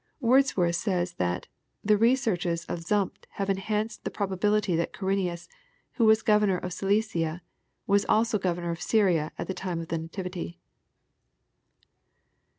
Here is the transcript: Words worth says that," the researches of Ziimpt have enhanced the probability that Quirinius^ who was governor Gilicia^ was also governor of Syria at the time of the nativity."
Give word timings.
Words 0.19 0.57
worth 0.57 0.77
says 0.77 1.13
that," 1.21 1.45
the 1.85 1.95
researches 1.95 2.65
of 2.65 2.79
Ziimpt 2.79 3.25
have 3.33 3.51
enhanced 3.51 4.03
the 4.03 4.09
probability 4.09 4.75
that 4.75 4.93
Quirinius^ 4.93 5.47
who 5.91 6.05
was 6.05 6.23
governor 6.23 6.59
Gilicia^ 6.59 7.41
was 7.85 8.03
also 8.05 8.39
governor 8.39 8.71
of 8.71 8.81
Syria 8.81 9.31
at 9.37 9.45
the 9.45 9.53
time 9.53 9.79
of 9.79 9.89
the 9.89 9.99
nativity." 9.99 10.57